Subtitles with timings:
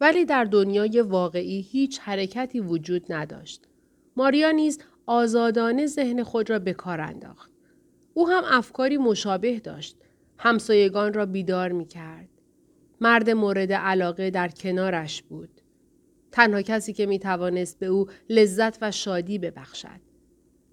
[0.00, 3.64] ولی در دنیای واقعی هیچ حرکتی وجود نداشت.
[4.16, 7.50] ماریا نیز آزادانه ذهن خود را به کار انداخت.
[8.14, 9.96] او هم افکاری مشابه داشت.
[10.38, 12.28] همسایگان را بیدار می کرد.
[13.00, 15.60] مرد مورد علاقه در کنارش بود.
[16.32, 20.00] تنها کسی که می توانست به او لذت و شادی ببخشد.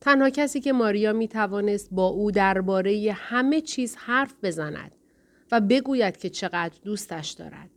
[0.01, 4.91] تنها کسی که ماریا می توانست با او درباره همه چیز حرف بزند
[5.51, 7.69] و بگوید که چقدر دوستش دارد.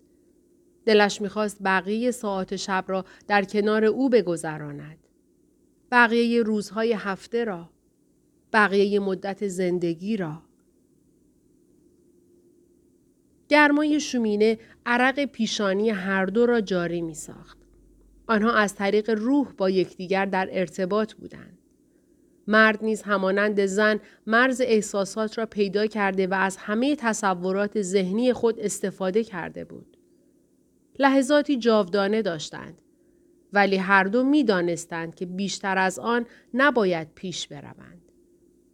[0.86, 4.98] دلش می‌خواست بقیه ساعت شب را در کنار او بگذراند.
[5.90, 7.70] بقیه روزهای هفته را.
[8.52, 10.42] بقیه مدت زندگی را.
[13.48, 17.58] گرمای شومینه عرق پیشانی هر دو را جاری می ساخت.
[18.26, 21.58] آنها از طریق روح با یکدیگر در ارتباط بودند.
[22.46, 28.60] مرد نیز همانند زن مرز احساسات را پیدا کرده و از همه تصورات ذهنی خود
[28.60, 29.95] استفاده کرده بود.
[30.98, 32.82] لحظاتی جاودانه داشتند.
[33.52, 38.02] ولی هر دو می دانستند که بیشتر از آن نباید پیش بروند.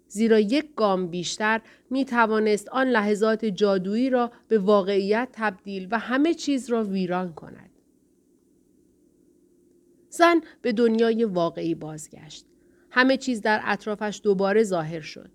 [0.08, 6.34] زیرا یک گام بیشتر می توانست آن لحظات جادویی را به واقعیت تبدیل و همه
[6.34, 7.70] چیز را ویران کند.
[10.08, 12.46] زن به دنیای واقعی بازگشت.
[12.90, 15.30] همه چیز در اطرافش دوباره ظاهر شد.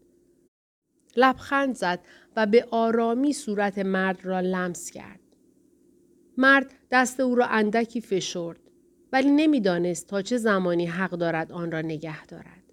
[1.16, 2.00] لبخند زد
[2.36, 5.20] و به آرامی صورت مرد را لمس کرد.
[6.38, 8.60] مرد دست او را اندکی فشرد
[9.14, 12.64] ولی نمی‌دانست تا چه زمانی حق دارد آن را نگه دارد.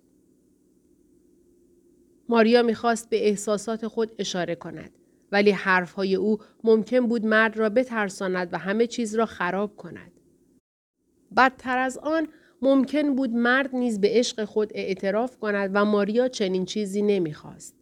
[2.28, 4.90] ماریا می‌خواست به احساسات خود اشاره کند
[5.32, 10.12] ولی حرفهای او ممکن بود مرد را بترساند و همه چیز را خراب کند.
[11.36, 12.28] بدتر از آن
[12.62, 17.74] ممکن بود مرد نیز به عشق خود اعتراف کند و ماریا چنین چیزی نمی‌خواست.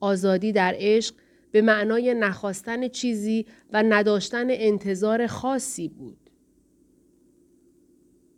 [0.00, 1.14] آزادی در عشق
[1.52, 6.30] به معنای نخواستن چیزی و نداشتن انتظار خاصی بود.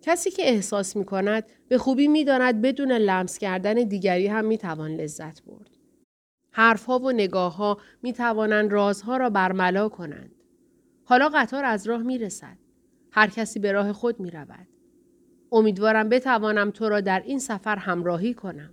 [0.03, 4.59] کسی که احساس می کند به خوبی می داند بدون لمس کردن دیگری هم می
[4.59, 5.71] توان لذت برد.
[6.51, 10.35] حرفها و نگاه ها می توانند رازها را برملا کنند.
[11.05, 12.59] حالا قطار از راه می رسد.
[13.13, 14.69] هر کسی به راه خود می رود.
[15.53, 18.71] امیدوارم بتوانم تو را در این سفر همراهی کنم.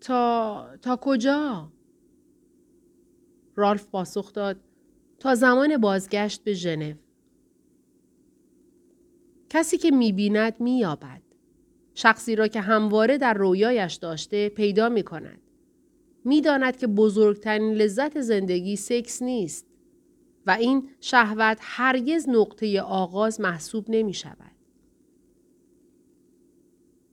[0.00, 1.72] تا تا کجا؟
[3.60, 4.60] رالف پاسخ داد
[5.18, 6.94] تا زمان بازگشت به ژنو.
[9.50, 11.22] کسی که می‌بیند مییابد.
[11.94, 15.40] شخصی را که همواره در رویایش داشته پیدا می کند.
[16.24, 19.66] می‌داند که بزرگترین لذت زندگی سکس نیست.
[20.46, 24.52] و این شهوت هرگز نقطه آغاز محسوب نمی شود.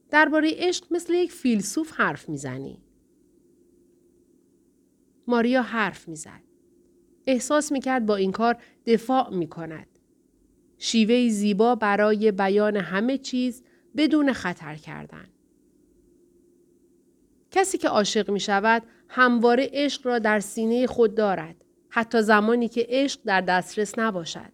[0.10, 2.82] درباره عشق مثل یک فیلسوف حرف می‌زنی.
[5.28, 6.42] ماریا حرف می‌زد.
[7.28, 9.88] احساس می‌کرد با این کار دفاع می کند.
[10.78, 13.64] شیوه زیبا برای بیان همه چیز
[13.98, 15.26] بدون خطر کردن.
[17.52, 21.56] کسی که عاشق می شود همواره عشق را در سینه خود دارد.
[21.90, 24.52] حتی زمانی که عشق در دسترس نباشد.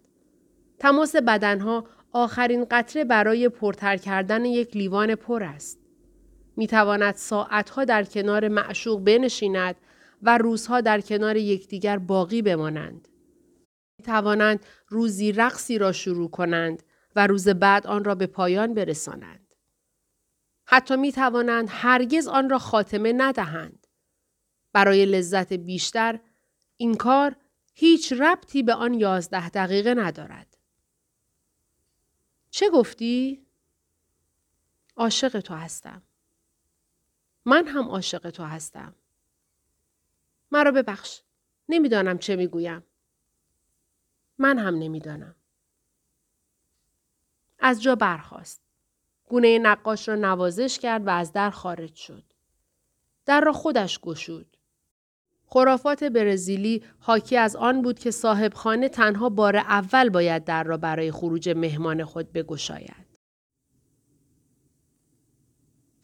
[0.78, 5.78] تماس بدنها آخرین قطره برای پرتر کردن یک لیوان پر است.
[6.56, 9.76] می تواند ساعتها در کنار معشوق بنشیند
[10.24, 13.08] و روزها در کنار یکدیگر باقی بمانند.
[13.98, 16.82] می توانند روزی رقصی را شروع کنند
[17.16, 19.54] و روز بعد آن را به پایان برسانند.
[20.66, 23.86] حتی می توانند هرگز آن را خاتمه ندهند.
[24.72, 26.20] برای لذت بیشتر
[26.76, 27.36] این کار
[27.74, 30.58] هیچ ربطی به آن یازده دقیقه ندارد.
[32.50, 33.46] چه گفتی؟
[34.96, 36.02] عاشق تو هستم.
[37.44, 38.94] من هم عاشق تو هستم.
[40.54, 41.20] مرا ببخش.
[41.68, 42.82] نمی‌دانم چه می‌گویم.
[44.38, 45.34] من هم نمی‌دانم.
[47.58, 48.62] از جا برخاست.
[49.24, 52.24] گونه نقاش را نوازش کرد و از در خارج شد.
[53.26, 54.56] در را خودش گشود.
[55.46, 60.76] خرافات برزیلی حاکی از آن بود که صاحب خانه تنها بار اول باید در را
[60.76, 63.18] برای خروج مهمان خود بگشاید.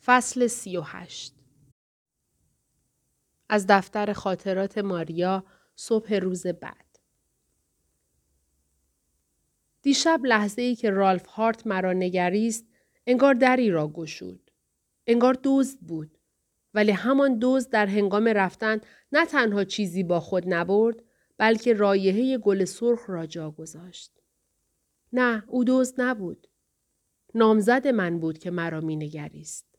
[0.04, 1.39] فصل سی و هشت
[3.52, 5.44] از دفتر خاطرات ماریا
[5.76, 6.98] صبح روز بعد
[9.82, 12.64] دیشب لحظه ای که رالف هارت مرا نگریست
[13.06, 14.50] انگار دری را گشود.
[15.06, 16.18] انگار دزد بود.
[16.74, 18.80] ولی همان دوز در هنگام رفتن
[19.12, 21.02] نه تنها چیزی با خود نبرد
[21.38, 24.12] بلکه رایحه گل سرخ را جا گذاشت.
[25.12, 26.46] نه او دوز نبود.
[27.34, 29.69] نامزد من بود که مرا مینگریست.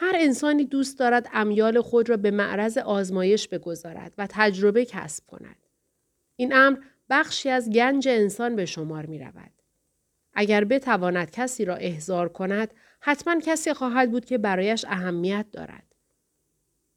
[0.00, 5.56] هر انسانی دوست دارد امیال خود را به معرض آزمایش بگذارد و تجربه کسب کند.
[6.36, 6.78] این امر
[7.10, 9.52] بخشی از گنج انسان به شمار می رود.
[10.34, 15.94] اگر بتواند کسی را احضار کند حتما کسی خواهد بود که برایش اهمیت دارد.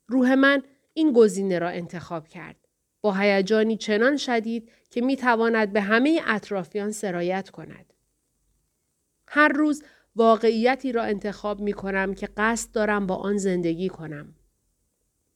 [0.08, 0.64] روح من
[0.94, 2.68] این گزینه را انتخاب کرد.
[3.02, 7.94] با هیجانی چنان شدید که می تواند به همه اطرافیان سرایت کند.
[9.28, 9.84] هر روز
[10.16, 14.36] واقعیتی را انتخاب می کنم که قصد دارم با آن زندگی کنم.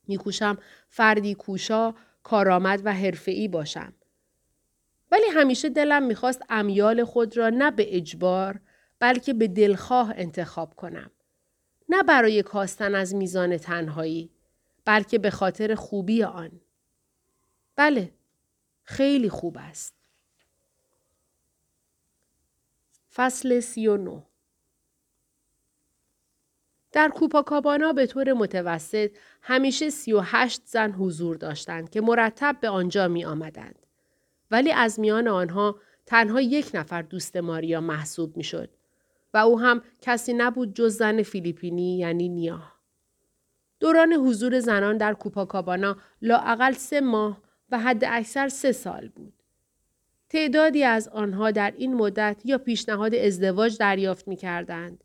[0.08, 0.58] می کوشم
[0.90, 1.94] فردی کوشا،
[2.24, 3.94] کارآمد و حرفه‌ای باشم.
[5.12, 8.60] ولی همیشه دلم می‌خواست امیال خود را نه به اجبار
[9.00, 11.12] بلکه به دلخواه انتخاب کنم.
[11.90, 14.32] نه برای کاستن از میزان تنهایی
[14.86, 16.62] بلکه به خاطر خوبی آن.
[17.76, 18.14] بله،
[18.84, 19.94] خیلی خوب است.
[23.14, 24.22] فصل سی و نو
[26.96, 29.12] در کوپاکابانا به طور متوسط
[29.42, 33.86] همیشه سی و هشت زن حضور داشتند که مرتب به آنجا می آمدند.
[34.52, 38.70] ولی از میان آنها تنها یک نفر دوست ماریا محسوب می شد
[39.34, 42.62] و او هم کسی نبود جز زن فیلیپینی یعنی نیا.
[43.80, 49.34] دوران حضور زنان در کوپاکابانا لااقل سه ماه و حد اکثر سه سال بود.
[50.30, 55.05] تعدادی از آنها در این مدت یا پیشنهاد ازدواج دریافت می کردند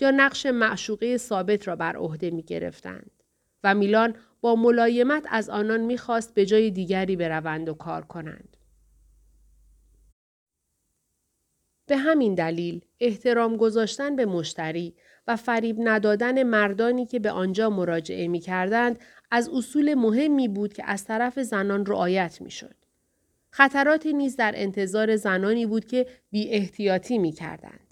[0.00, 3.10] یا نقش معشوقه ثابت را بر عهده می گرفتند
[3.64, 8.56] و میلان با ملایمت از آنان می‌خواست به جای دیگری بروند و کار کنند.
[11.86, 14.94] به همین دلیل احترام گذاشتن به مشتری
[15.26, 18.98] و فریب ندادن مردانی که به آنجا مراجعه می کردند
[19.30, 22.74] از اصول مهمی بود که از طرف زنان رعایت می شد.
[23.50, 27.85] خطراتی نیز در انتظار زنانی بود که بی احتیاطی می کردند.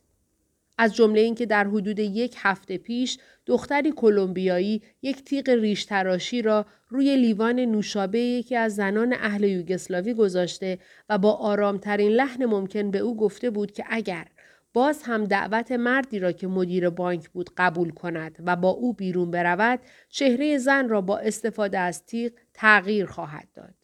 [0.79, 6.67] از جمله اینکه در حدود یک هفته پیش دختری کلمبیایی یک تیغ ریش تراشی را
[6.89, 10.79] روی لیوان نوشابه یکی از زنان اهل یوگسلاوی گذاشته
[11.09, 14.27] و با آرامترین لحن ممکن به او گفته بود که اگر
[14.73, 19.31] باز هم دعوت مردی را که مدیر بانک بود قبول کند و با او بیرون
[19.31, 23.84] برود چهره زن را با استفاده از تیغ تغییر خواهد داد.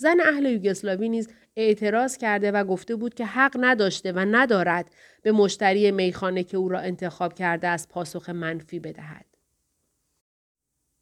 [0.00, 4.90] زن اهل یوگسلاوی نیز اعتراض کرده و گفته بود که حق نداشته و ندارد
[5.22, 9.24] به مشتری میخانه که او را انتخاب کرده از پاسخ منفی بدهد.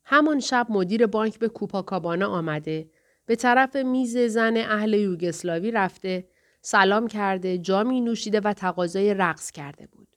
[0.04, 2.90] همان شب مدیر بانک به کوپاکابانا آمده
[3.26, 6.28] به طرف میز زن اهل یوگسلاوی رفته
[6.62, 10.08] سلام کرده جامی نوشیده و تقاضای رقص کرده بود.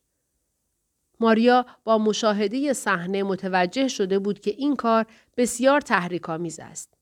[1.20, 5.06] ماریا با مشاهده صحنه متوجه شده بود که این کار
[5.38, 6.94] بسیار تحریک‌آمیز است.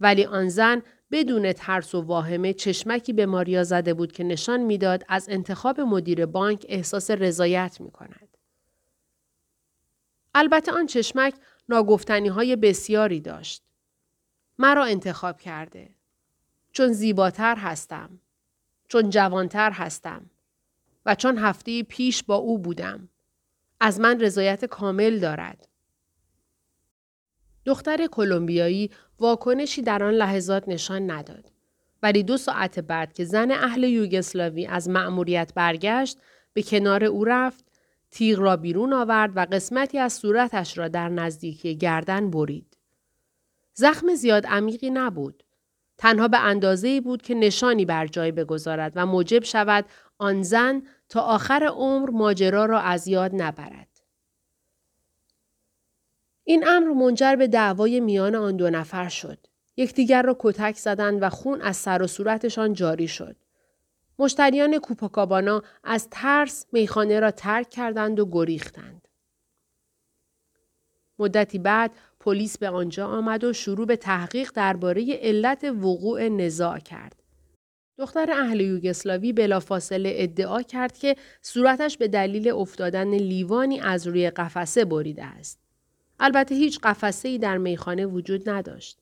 [0.00, 0.82] ولی آن زن
[1.12, 6.26] بدون ترس و واهمه چشمکی به ماریا زده بود که نشان می‌داد از انتخاب مدیر
[6.26, 8.28] بانک احساس رضایت می کند.
[10.34, 11.34] البته آن چشمک
[11.68, 13.62] ناگفتنی های بسیاری داشت.
[14.58, 15.90] مرا انتخاب کرده.
[16.72, 18.20] چون زیباتر هستم.
[18.88, 20.30] چون جوانتر هستم.
[21.06, 23.08] و چون هفته پیش با او بودم.
[23.80, 25.68] از من رضایت کامل دارد.
[27.64, 31.52] دختر کلمبیایی واکنشی در آن لحظات نشان نداد.
[32.02, 36.18] ولی دو ساعت بعد که زن اهل یوگسلاوی از مأموریت برگشت
[36.52, 37.64] به کنار او رفت
[38.10, 42.76] تیغ را بیرون آورد و قسمتی از صورتش را در نزدیکی گردن برید.
[43.74, 45.44] زخم زیاد عمیقی نبود.
[45.98, 49.84] تنها به اندازه بود که نشانی بر جای بگذارد و موجب شود
[50.18, 53.91] آن زن تا آخر عمر ماجرا را از یاد نبرد.
[56.44, 59.38] این امر منجر به دعوای میان آن دو نفر شد.
[59.76, 63.36] یکدیگر را کتک زدند و خون از سر و صورتشان جاری شد.
[64.18, 69.08] مشتریان کوپاکابانا از ترس میخانه را ترک کردند و گریختند.
[71.18, 77.22] مدتی بعد پلیس به آنجا آمد و شروع به تحقیق درباره علت وقوع نزاع کرد.
[77.98, 84.84] دختر اهل یوگسلاوی بلافاصله ادعا کرد که صورتش به دلیل افتادن لیوانی از روی قفسه
[84.84, 85.61] بریده است.
[86.22, 88.98] البته هیچ قفسه ای در میخانه وجود نداشت.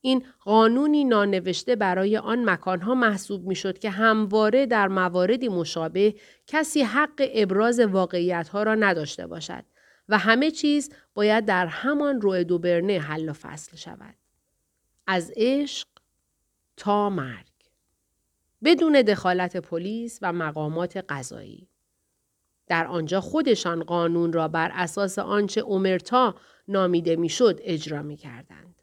[0.00, 6.14] این قانونی نانوشته برای آن مکانها محسوب می شد که همواره در مواردی مشابه
[6.46, 9.64] کسی حق ابراز واقعیتها را نداشته باشد
[10.08, 14.14] و همه چیز باید در همان روی دوبرنه حل و فصل شود.
[15.06, 15.88] از عشق
[16.76, 17.46] تا مرگ.
[18.64, 21.68] بدون دخالت پلیس و مقامات قضایی.
[22.66, 26.34] در آنجا خودشان قانون را بر اساس آنچه اومرتا
[26.68, 28.82] نامیده می‌شد اجرا می کردند.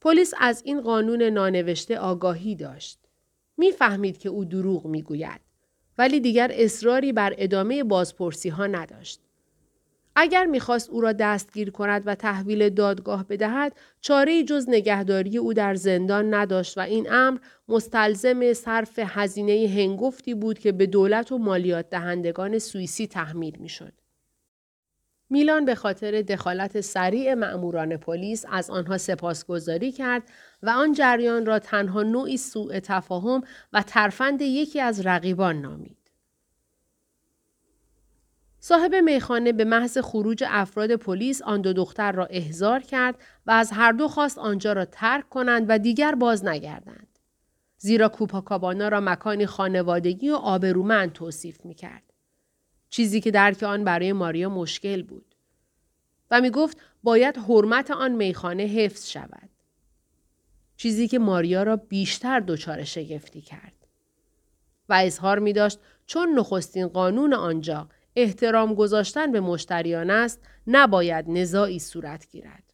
[0.00, 2.98] پلیس از این قانون نانوشته آگاهی داشت.
[3.56, 5.40] می‌فهمید که او دروغ می‌گوید
[5.98, 9.20] ولی دیگر اصراری بر ادامه بازپرسی ها نداشت.
[10.16, 15.74] اگر می‌خواست او را دستگیر کند و تحویل دادگاه بدهد چاره جز نگهداری او در
[15.74, 17.38] زندان نداشت و این امر
[17.68, 23.92] مستلزم صرف هزینه هنگفتی بود که به دولت و مالیات دهندگان سوئیسی تحمیل می‌شد.
[25.30, 30.22] میلان به خاطر دخالت سریع مأموران پلیس از آنها سپاسگزاری کرد
[30.62, 33.42] و آن جریان را تنها نوعی سوء تفاهم
[33.72, 36.01] و ترفند یکی از رقیبان نامید.
[38.64, 43.14] صاحب میخانه به محض خروج افراد پلیس آن دو دختر را احضار کرد
[43.46, 47.18] و از هر دو خواست آنجا را ترک کنند و دیگر باز نگردند.
[47.78, 52.02] زیرا کوپاکابانا را مکانی خانوادگی و آبرومند توصیف می کرد.
[52.90, 55.34] چیزی که درک آن برای ماریا مشکل بود.
[56.30, 59.50] و می گفت باید حرمت آن میخانه حفظ شود.
[60.76, 63.86] چیزی که ماریا را بیشتر دچار شگفتی کرد.
[64.88, 71.78] و اظهار می داشت چون نخستین قانون آنجا احترام گذاشتن به مشتریان است نباید نزاعی
[71.78, 72.72] صورت گیرد.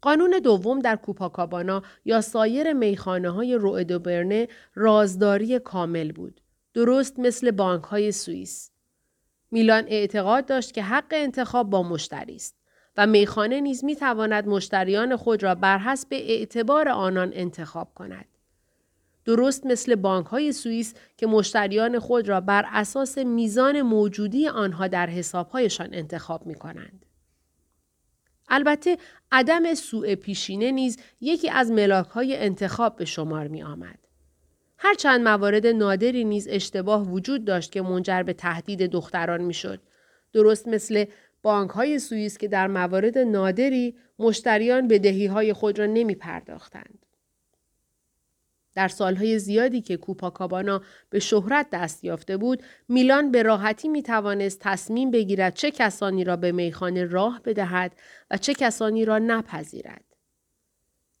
[0.00, 3.58] قانون دوم در کوپاکابانا یا سایر میخانه های
[3.98, 6.40] برنه رازداری کامل بود.
[6.74, 8.70] درست مثل بانک های سوئیس.
[9.50, 12.56] میلان اعتقاد داشت که حق انتخاب با مشتری است
[12.96, 18.31] و میخانه نیز می تواند مشتریان خود را بر حسب اعتبار آنان انتخاب کند.
[19.24, 25.06] درست مثل بانک های سوئیس که مشتریان خود را بر اساس میزان موجودی آنها در
[25.06, 27.06] حسابهایشان انتخاب می کنند.
[28.48, 28.98] البته
[29.32, 33.98] عدم سوء پیشینه نیز یکی از ملاک های انتخاب به شمار می آمد.
[34.78, 39.80] هرچند موارد نادری نیز اشتباه وجود داشت که منجر به تهدید دختران می‌شد.
[40.32, 41.04] درست مثل
[41.42, 47.01] بانک های سوئیس که در موارد نادری مشتریان به دهی های خود را نمی پرداختند.
[48.74, 54.60] در سالهای زیادی که کوپاکابانا به شهرت دست یافته بود، میلان به راحتی می توانست
[54.60, 57.92] تصمیم بگیرد چه کسانی را به میخانه راه بدهد
[58.30, 60.04] و چه کسانی را نپذیرد.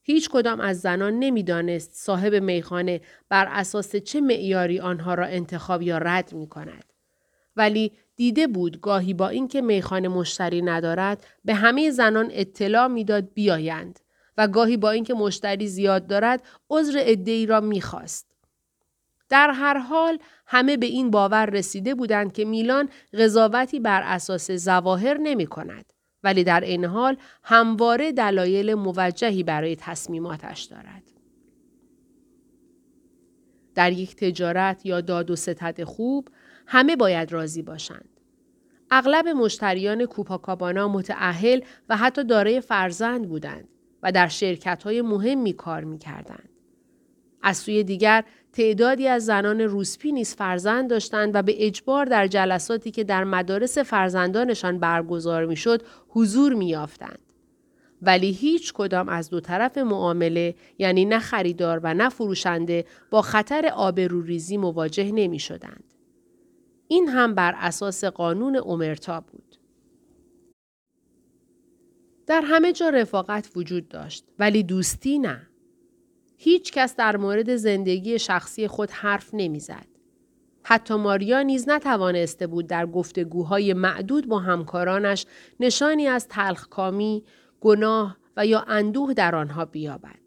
[0.02, 5.98] هیچ کدام از زنان نمی‌دانست صاحب میخانه بر اساس چه معیاری آنها را انتخاب یا
[5.98, 6.84] رد می کند.
[7.56, 14.00] ولی دیده بود گاهی با اینکه میخانه مشتری ندارد به همه زنان اطلاع می‌داد بیایند
[14.36, 18.32] و گاهی با اینکه مشتری زیاد دارد عذر عدهای را می‌خواست.
[19.28, 25.18] در هر حال همه به این باور رسیده بودند که میلان قضاوتی بر اساس زواهر
[25.18, 25.92] نمی کند
[26.24, 31.02] ولی در این حال همواره دلایل موجهی برای تصمیماتش دارد.
[33.74, 36.28] در یک تجارت یا داد و ستد خوب
[36.66, 38.08] همه باید راضی باشند.
[38.90, 43.68] اغلب مشتریان کوپاکابانا متعهل و حتی دارای فرزند بودند
[44.02, 46.48] و در شرکت های مهمی کار می کردند.
[47.42, 52.90] از سوی دیگر تعدادی از زنان روسپی نیز فرزند داشتند و به اجبار در جلساتی
[52.90, 57.18] که در مدارس فرزندانشان برگزار می‌شد حضور میافتند
[58.02, 63.70] ولی هیچ کدام از دو طرف معامله یعنی نه خریدار و نه فروشنده با خطر
[63.74, 65.84] آبروریزی مواجه نمی شدند.
[66.88, 69.56] این هم بر اساس قانون اومرتا بود.
[72.26, 75.48] در همه جا رفاقت وجود داشت ولی دوستی نه.
[76.36, 79.86] هیچ کس در مورد زندگی شخصی خود حرف نمی‌زد.
[80.64, 85.26] حتی ماریا نیز نتوانسته بود در گفتگوهای معدود با همکارانش
[85.60, 87.24] نشانی از تلخکامی،
[87.60, 90.22] گناه و یا اندوه در آنها بیابد.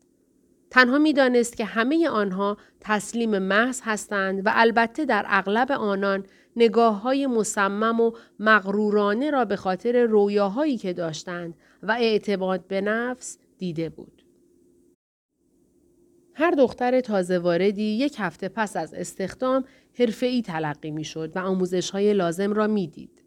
[0.69, 6.25] تنها می‌دانست که همه آنها تسلیم محض هستند و البته در اغلب آنان
[6.55, 11.53] نگاه های مصمم و مغرورانه را به خاطر رویاهایی که داشتند
[11.86, 14.25] و اعتماد به نفس دیده بود.
[16.34, 19.65] هر دختر تازه واردی یک هفته پس از استخدام
[20.00, 23.24] حرفه‌ای تلقی می‌شد و آموزش های لازم را می‌دید.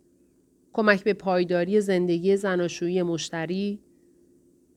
[0.72, 3.80] کمک به پایداری زندگی زناشویی مشتری،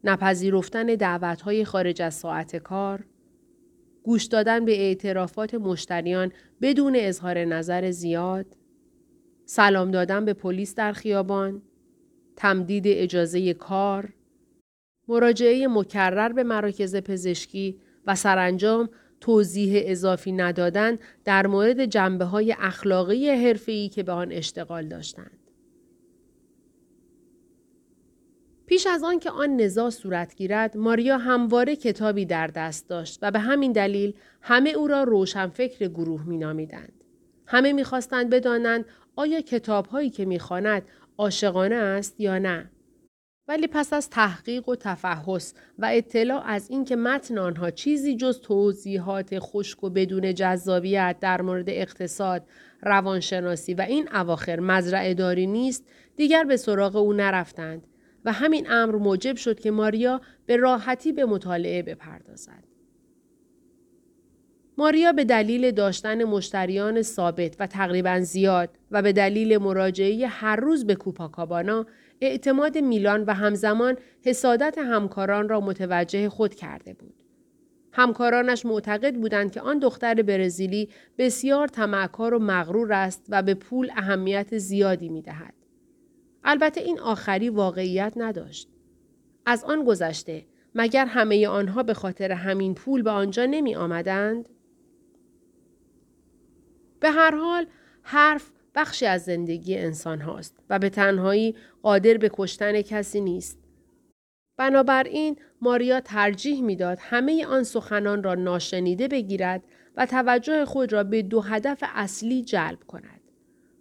[0.04, 3.06] نپذیرفتن دعوتهای خارج از ساعت کار،
[4.04, 8.46] گوش دادن به اعترافات مشتریان بدون اظهار نظر زیاد،
[9.46, 11.62] سلام دادن به پلیس در خیابان،
[12.36, 14.10] تمدید اجازه کار،
[15.08, 18.90] مراجعه مکرر به مراکز پزشکی و سرانجام
[19.22, 25.38] توضیح اضافی ندادن در مورد جنبه های اخلاقی حرفه‌ای که به آن اشتغال داشتند.
[28.66, 33.32] پیش از آن که آن نزاع صورت گیرد ماریا همواره کتابی در دست داشت و
[33.32, 36.94] به همین دلیل همه او را روشنفکر گروه مینامیدند
[37.46, 38.86] همه می‌خواستند بدانند
[39.16, 40.84] آیا کتابهایی که می‌خواند
[41.18, 42.72] عاشقانه است یا نه
[43.48, 49.40] ولی پس از تحقیق و تفحص و اطلاع از اینکه متن آنها چیزی جز توضیحات
[49.40, 52.44] خشک و بدون جذابیت در مورد اقتصاد،
[52.82, 55.84] روانشناسی و این اواخر مزرعه داری نیست،
[56.16, 57.88] دیگر به سراغ او نرفتند
[58.26, 62.71] و همین امر موجب شد که ماریا به راحتی به مطالعه بپردازد.
[64.82, 70.88] ماریا به دلیل داشتن مشتریان ثابت و تقریبا زیاد و به دلیل مراجعه هر روز
[70.88, 71.86] به کوپاکابانا
[72.22, 77.14] اعتماد میلان و همزمان حسادت همکاران را متوجه خود کرده بود.
[77.92, 83.90] همکارانش معتقد بودند که آن دختر برزیلی بسیار تمعکار و مغرور است و به پول
[83.96, 85.54] اهمیت زیادی می دهد.
[86.44, 88.70] البته این آخری واقعیت نداشت.
[89.46, 90.46] از آن گذشته
[90.76, 94.50] مگر همه آنها به خاطر همین پول به آنجا نمی آمدند؟
[97.02, 97.66] به هر حال
[98.04, 103.60] حرف بخشی از زندگی انسان هاست و به تنهایی قادر به کشتن کسی نیست.
[104.58, 109.64] بنابراین ماریا ترجیح می‌داد همه آن سخنان را ناشنیده بگیرد
[109.98, 113.22] و توجه خود را به دو هدف اصلی جلب کند.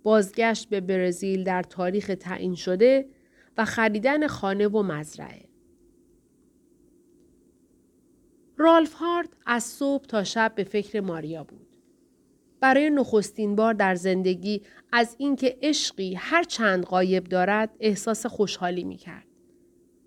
[0.03, 3.09] بازگشت به برزیل در تاریخ تعیین شده
[3.59, 5.49] و خریدن خانه و مزرعه.
[8.57, 11.70] رالف هارد از صبح تا شب به فکر ماریا بود.
[12.61, 14.63] برای نخستین بار در زندگی
[14.93, 19.27] از اینکه عشقی هر چند قایب دارد احساس خوشحالی می کرد.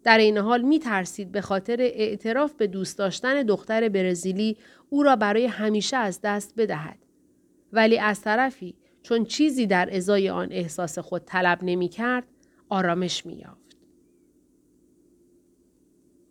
[0.04, 4.58] در این حال می ترسید به خاطر اعتراف به دوست داشتن دختر برزیلی
[4.90, 6.98] او را برای همیشه از دست بدهد.
[7.74, 12.28] ولی از طرفی چون چیزی در ازای آن احساس خود طلب نمی کرد
[12.70, 13.78] آرامش می یافت.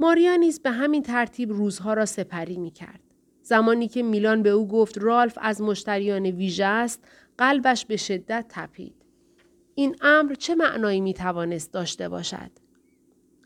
[0.01, 3.02] ماریا نیز به همین ترتیب روزها را سپری می کرد.
[3.53, 7.05] زمانی که میلان به او گفت رالف از مشتریان ویژه است
[7.39, 8.95] قلبش به شدت تپید.
[9.75, 12.51] این امر چه معنایی می توانست داشته باشد؟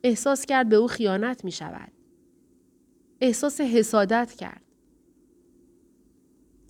[0.05, 1.93] احساس کرد به او خیانت می شود.
[3.21, 4.63] احساس حسادت کرد.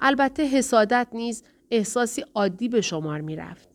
[0.01, 3.69] البته حسادت نیز احساسی عادی به شمار می رفت.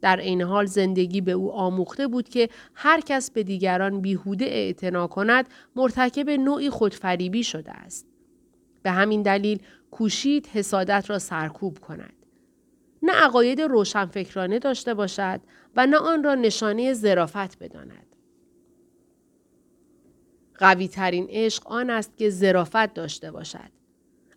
[0.00, 5.06] در عین حال زندگی به او آموخته بود که هر کس به دیگران بیهوده اعتنا
[5.06, 8.11] کند مرتکب نوعی خودفریبی شده است.
[8.82, 12.12] به همین دلیل کوشید حسادت را سرکوب کند.
[13.02, 15.40] نه عقاید روشنفکرانه داشته باشد
[15.76, 18.06] و نه آن را نشانه زرافت بداند.
[20.54, 23.70] قوی ترین عشق آن است که زرافت داشته باشد.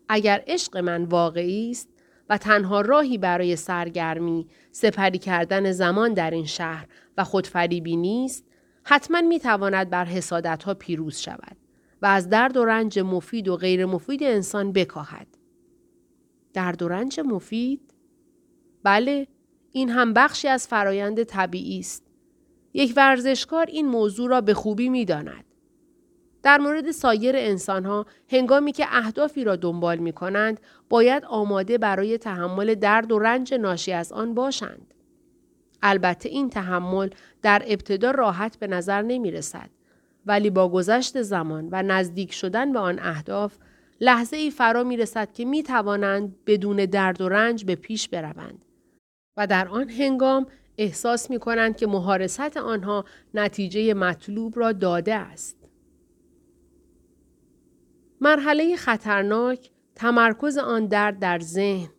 [0.09, 1.89] اگر عشق من واقعی است
[2.29, 8.45] و تنها راهی برای سرگرمی سپری کردن زمان در این شهر و خودفریبی نیست
[8.83, 11.57] حتما می تواند بر حسادت ها پیروز شود
[12.05, 15.27] و از درد و رنج مفید و غیر مفید انسان بکاهد.
[16.53, 17.93] درد و رنج مفید؟
[18.83, 19.27] بله،
[19.71, 22.03] این هم بخشی از فرایند طبیعی است.
[22.73, 25.45] یک ورزشکار این موضوع را به خوبی می داند.
[26.43, 32.75] در مورد سایر انسانها هنگامی که اهدافی را دنبال می کنند باید آماده برای تحمل
[32.75, 34.93] درد و رنج ناشی از آن باشند.
[35.83, 37.09] البته این تحمل
[37.41, 39.74] در ابتدا راحت به نظر نمی رسد.
[40.25, 43.57] ولی با گذشت زمان و نزدیک شدن به آن اهداف
[44.01, 48.65] لحظه ای فرا می رسد که می توانند بدون درد و رنج به پیش بروند.
[49.37, 55.57] و در آن هنگام احساس می کنند که مهارست آنها نتیجه مطلوب را داده است.
[58.21, 61.89] مرحله خطرناک تمرکز آن درد در ذهن،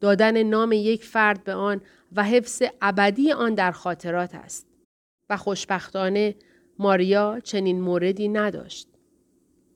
[0.00, 1.80] دادن نام یک فرد به آن
[2.12, 4.66] و حفظ ابدی آن در خاطرات است.
[5.30, 6.34] و خوشبختانه
[6.78, 8.88] ماریا چنین موردی نداشت.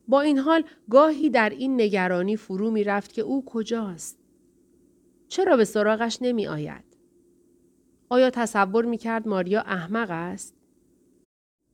[0.08, 4.18] با این حال گاهی در این نگرانی فرو می رفت که او کجاست؟
[5.28, 6.84] چرا به سراغش نمی آید؟
[8.08, 10.54] آیا تصور می کرد ماریا احمق است؟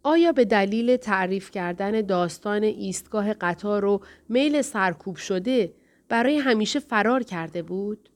[0.03, 5.73] آیا به دلیل تعریف کردن داستان ایستگاه قطار و میل سرکوب شده
[6.09, 8.09] برای همیشه فرار کرده بود؟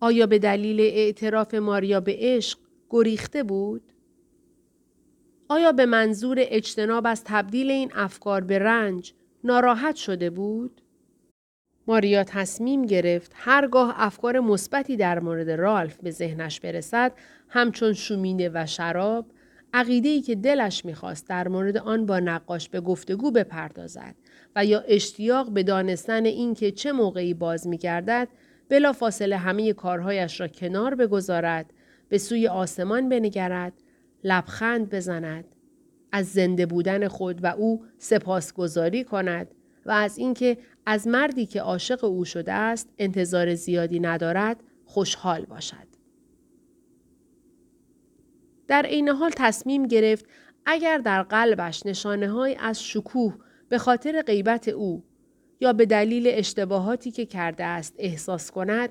[0.00, 2.58] آیا به دلیل اعتراف ماریا به عشق
[2.90, 3.93] گریخته بود؟
[5.48, 9.12] آیا به منظور اجتناب از تبدیل این افکار به رنج
[9.44, 10.80] ناراحت شده بود؟
[11.86, 17.12] ماریا تصمیم گرفت هرگاه افکار مثبتی در مورد رالف به ذهنش برسد
[17.48, 19.26] همچون شومینه و شراب
[19.74, 24.14] عقیده که دلش می‌خواست در مورد آن با نقاش به گفتگو بپردازد
[24.56, 28.28] و یا اشتیاق به دانستن اینکه چه موقعی باز میگردد
[28.68, 31.72] بلا فاصله همه کارهایش را کنار بگذارد
[32.08, 33.72] به سوی آسمان بنگرد
[34.24, 35.44] لبخند بزند
[36.12, 39.54] از زنده بودن خود و او سپاسگزاری کند
[39.86, 45.94] و از اینکه از مردی که عاشق او شده است انتظار زیادی ندارد خوشحال باشد.
[48.68, 50.26] در عین حال تصمیم گرفت
[50.66, 53.34] اگر در قلبش نشانه های از شکوه
[53.68, 55.04] به خاطر غیبت او
[55.60, 58.90] یا به دلیل اشتباهاتی که کرده است احساس کند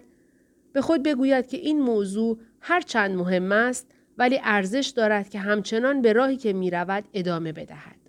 [0.74, 6.14] به خود بگوید که این موضوع هرچند مهم است ولی ارزش دارد که همچنان به
[6.14, 8.00] راهی که می رود ادامه بدهد.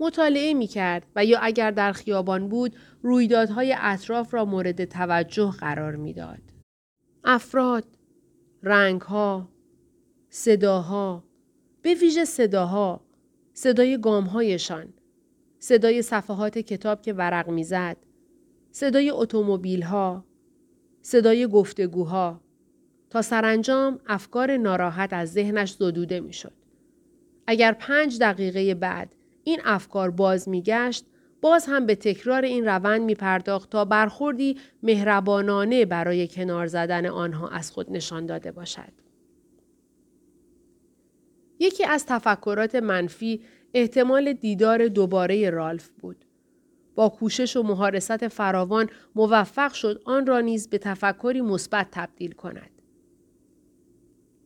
[0.00, 5.96] مطالعه می کرد و یا اگر در خیابان بود رویدادهای اطراف را مورد توجه قرار
[5.96, 6.42] می‌داد.
[7.24, 7.84] افراد،
[8.62, 9.48] رنگها،
[10.28, 11.24] صداها،
[11.82, 13.00] به ویژه صداها،
[13.52, 14.92] صدای گامهایشان،
[15.58, 17.96] صدای صفحات کتاب که ورق می‌زد،
[18.70, 20.24] صدای اتومبیل ها،
[21.02, 22.40] صدای گفتگوها
[23.10, 26.52] تا سرانجام افکار ناراحت از ذهنش زدوده می‌شد.
[27.46, 31.04] اگر پنج دقیقه بعد این افکار باز میگشت
[31.40, 37.48] باز هم به تکرار این روند می پرداخت تا برخوردی مهربانانه برای کنار زدن آنها
[37.48, 38.92] از خود نشان داده باشد.
[41.58, 43.42] یکی از تفکرات منفی
[43.74, 46.24] احتمال دیدار دوباره رالف بود.
[46.94, 52.79] با کوشش و مهارست فراوان موفق شد آن را نیز به تفکری مثبت تبدیل کند.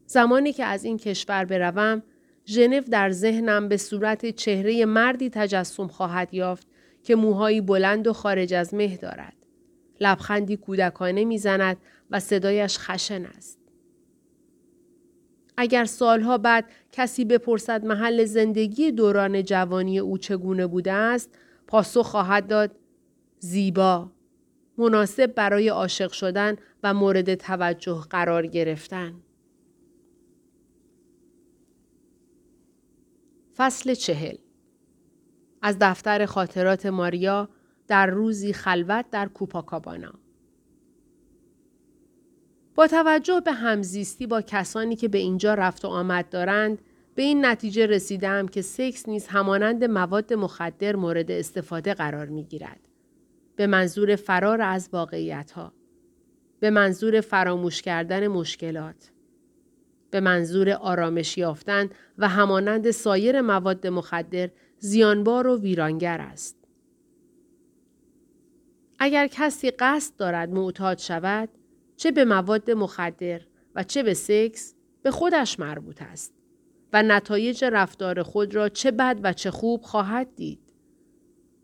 [0.07, 2.03] زمانی که از این کشور بروم،
[2.47, 6.67] ژنو در ذهنم به صورت چهره مردی تجسم خواهد یافت
[7.03, 9.35] که موهایی بلند و خارج از مه دارد.
[10.01, 11.77] لبخندی کودکانه می‌زند
[12.11, 13.59] و صدایش خشن است.
[15.57, 21.31] اگر سالها بعد کسی بپرسد محل زندگی دوران جوانی او چگونه بوده است،
[21.67, 22.71] پاسخ خواهد داد
[23.39, 24.11] زیبا،
[24.79, 29.15] مناسب برای عاشق شدن و مورد توجه قرار گرفتن.
[33.57, 34.37] فصل چهل
[35.63, 37.49] از دفتر خاطرات ماریا
[37.89, 40.13] در روزی خلوت در کوپاکابانا
[42.75, 46.79] با توجه به همزیستی با کسانی که به اینجا رفت و آمد دارند
[47.15, 52.81] به این نتیجه رسیدم که سکس نیز همانند مواد مخدر مورد استفاده قرار می گیرد.
[53.57, 55.73] به منظور فرار از واقعیت ها.
[56.61, 59.11] به منظور فراموش کردن مشکلات.
[60.15, 66.57] به منظور آرامش یافتن و همانند سایر مواد مخدر زیانبار و ویرانگر است.
[68.99, 71.49] اگر کسی قصد دارد معتاد شود
[71.97, 73.41] چه به مواد مخدر
[73.75, 76.35] و چه به سکس به خودش مربوط است
[76.93, 80.73] و نتایج رفتار خود را چه بد و چه خوب خواهد دید.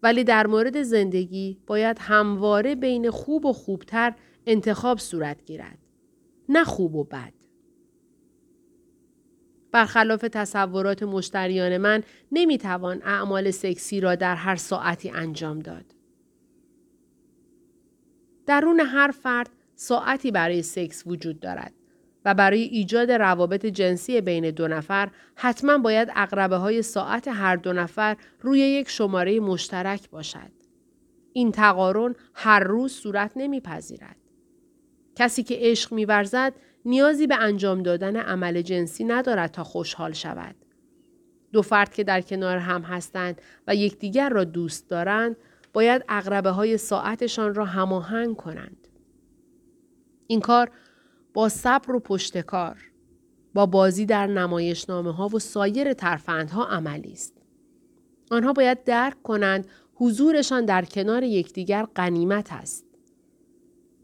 [0.03, 4.15] ولی در مورد زندگی باید همواره بین خوب و خوبتر
[4.47, 5.79] انتخاب صورت گیرد.
[6.49, 7.40] نه خوب و بد.
[9.73, 12.03] برخلاف تصورات مشتریان من
[12.33, 15.85] نمی‌توان اعمال سکسی را در هر ساعتی انجام داد.
[18.47, 21.73] درون هر فرد ساعتی برای سکس وجود دارد
[22.25, 27.73] و برای ایجاد روابط جنسی بین دو نفر حتما باید اقربه های ساعت هر دو
[27.73, 30.51] نفر روی یک شماره مشترک باشد.
[31.33, 34.17] این تقارن هر روز صورت نمیپذیرد.
[35.17, 36.53] کسی که عشق میورزد
[36.85, 40.55] نیازی به انجام دادن عمل جنسی ندارد تا خوشحال شود.
[41.53, 45.37] دو فرد که در کنار هم هستند و یکدیگر را دوست دارند
[45.73, 48.89] باید اقربه های ساعتشان را هماهنگ کنند.
[50.27, 50.71] این کار
[51.35, 52.77] با صبر و پشتکار
[53.55, 57.35] با بازی در نمایشنامه ها و سایر ترفندها عملی است.
[58.31, 62.90] آنها باید درک کنند حضورشان در کنار یکدیگر غنیمت است.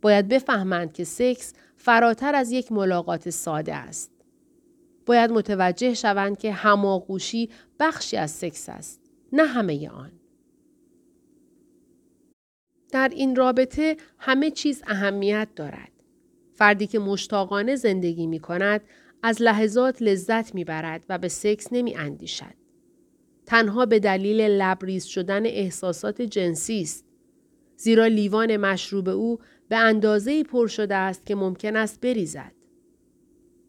[0.07, 4.11] باید بفهمند که سکس فراتر از یک ملاقات ساده است.
[5.07, 9.01] باید متوجه شوند که هماغوشی بخشی از سکس است،
[9.33, 10.13] نه همه آن.
[12.93, 15.93] در این رابطه همه چیز اهمیت دارد.
[16.55, 18.81] فردی که مشتاقانه زندگی می کند
[19.23, 22.55] از لحظات لذت می برد و به سکس نمی اندیشد.
[23.47, 27.07] تنها به دلیل لبریز شدن احساسات جنسی است.
[27.77, 32.53] زیرا لیوان مشروب او به اندازه پر شده است که ممکن است بریزد.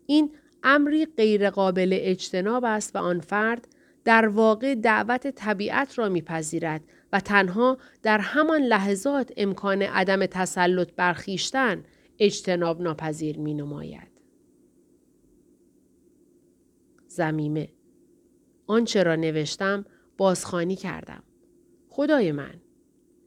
[0.05, 0.31] این
[0.63, 3.67] امری غیرقابل اجتناب است و آن فرد
[4.03, 6.81] در واقع دعوت طبیعت را میپذیرد
[7.13, 11.83] و تنها در همان لحظات امکان عدم تسلط برخیشتن
[12.19, 14.11] اجتناب ناپذیر می نماید.
[17.07, 17.69] زمیمه
[18.67, 19.85] آنچه را نوشتم
[20.17, 21.23] بازخانی کردم.
[21.89, 22.53] خدای من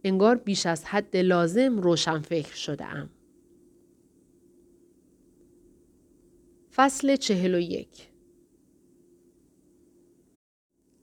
[0.04, 3.10] انگار بیش از حد لازم روشن فکر شده ام.
[6.74, 8.08] فصل چهل و یک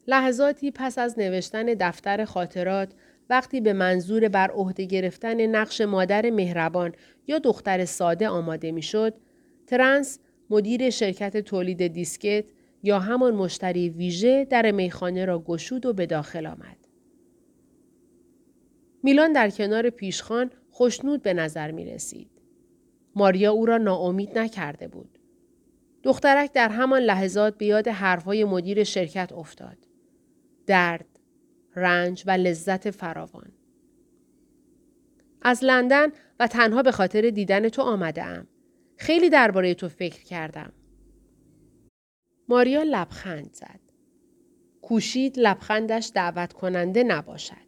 [0.08, 2.94] لحظاتی پس از نوشتن دفتر خاطرات
[3.30, 6.94] وقتی به منظور بر عهده گرفتن نقش مادر مهربان
[7.28, 9.14] یا دختر ساده آماده می‌شد،
[9.68, 12.46] ترنس مدیر شرکت تولید دیسکت
[12.84, 16.87] یا همان مشتری ویژه در میخانه را گشود و به داخل آمد.
[19.04, 22.32] میلان در کنار پیشخان خوشنود به نظر می رسید.
[23.16, 25.20] ماریا او را ناامید نکرده بود.
[26.04, 29.78] دخترک در همان لحظات به یاد حرفهای مدیر شرکت افتاد.
[30.68, 31.20] درد،
[31.76, 33.52] رنج و لذت فراوان.
[35.42, 36.08] از لندن
[36.40, 38.48] و تنها به خاطر دیدن تو آمده ام.
[38.98, 40.74] خیلی درباره تو فکر کردم.
[42.50, 43.80] ماریا لبخند زد.
[44.82, 47.67] کوشید لبخندش دعوت کننده نباشد.